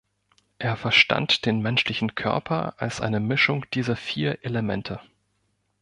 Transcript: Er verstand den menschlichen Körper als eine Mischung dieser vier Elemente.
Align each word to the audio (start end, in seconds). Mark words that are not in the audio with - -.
Er 0.57 0.77
verstand 0.77 1.45
den 1.45 1.59
menschlichen 1.61 2.15
Körper 2.15 2.73
als 2.81 3.01
eine 3.01 3.19
Mischung 3.19 3.69
dieser 3.71 3.95
vier 3.95 4.43
Elemente. 4.43 4.99